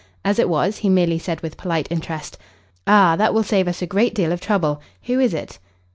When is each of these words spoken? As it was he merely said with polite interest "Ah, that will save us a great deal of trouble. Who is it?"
As 0.25 0.39
it 0.39 0.49
was 0.49 0.77
he 0.77 0.89
merely 0.89 1.19
said 1.19 1.41
with 1.41 1.57
polite 1.57 1.85
interest 1.91 2.35
"Ah, 2.87 3.15
that 3.17 3.35
will 3.35 3.43
save 3.43 3.67
us 3.67 3.83
a 3.83 3.85
great 3.85 4.15
deal 4.15 4.31
of 4.31 4.41
trouble. 4.41 4.81
Who 5.03 5.19
is 5.19 5.31
it?" 5.35 5.59